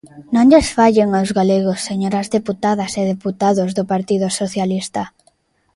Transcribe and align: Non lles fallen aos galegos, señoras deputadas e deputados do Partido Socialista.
Non 0.35 0.45
lles 0.51 0.67
fallen 0.77 1.09
aos 1.13 1.31
galegos, 1.39 1.79
señoras 1.89 2.27
deputadas 2.37 2.91
e 3.01 3.09
deputados 3.13 3.69
do 3.77 3.83
Partido 3.93 4.27
Socialista. 4.39 5.03